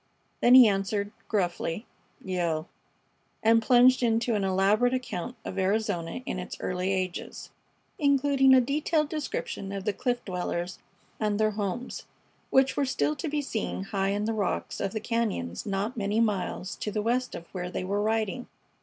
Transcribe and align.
Then 0.41 0.55
he 0.55 0.67
answered, 0.67 1.11
gruffly, 1.27 1.85
"Yale," 2.25 2.67
and 3.43 3.61
plunged 3.61 4.01
into 4.01 4.33
an 4.33 4.43
elaborate 4.43 4.95
account 4.95 5.35
of 5.45 5.59
Arizona 5.59 6.23
in 6.25 6.39
its 6.39 6.57
early 6.59 6.91
ages, 6.91 7.51
including 7.99 8.55
a 8.55 8.61
detailed 8.61 9.09
description 9.09 9.71
of 9.71 9.85
the 9.85 9.93
cliff 9.93 10.25
dwellers 10.25 10.79
and 11.19 11.39
their 11.39 11.51
homes, 11.51 12.05
which 12.49 12.75
were 12.75 12.83
still 12.83 13.15
to 13.17 13.27
be 13.29 13.43
seen 13.43 13.83
high 13.83 14.09
in 14.09 14.25
the 14.25 14.33
rocks 14.33 14.79
of 14.79 14.91
the 14.93 14.99
cañons 15.01 15.67
not 15.67 15.95
many 15.95 16.19
miles 16.19 16.75
to 16.77 16.89
the 16.89 17.03
west 17.03 17.35
of 17.35 17.45
where 17.51 17.69
they 17.69 17.83
were 17.83 18.01
riding. 18.01 18.47